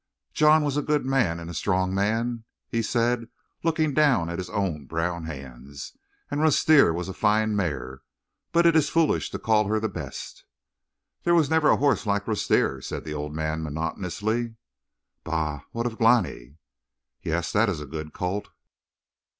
[0.33, 3.29] "John was a good man and a strong man," he said,
[3.63, 5.95] looking down at his own brown hands.
[6.31, 8.01] "And Rustir was a fine mare,
[8.51, 10.43] but it is foolish to call her the best."
[11.21, 14.55] "There was never a horse like Rustir," said the old man monotonously.
[15.23, 15.65] "Bah!
[15.71, 16.57] What of Glani?"
[17.21, 18.49] "Yes, that is a good colt."